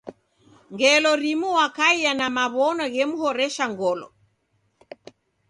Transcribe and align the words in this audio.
Ngelo 0.73 1.11
rimu 1.23 1.49
wakaia 1.57 2.11
na 2.19 2.27
maw'ono 2.35 2.85
ghemhoresha 2.93 3.65
ngolo. 3.73 4.07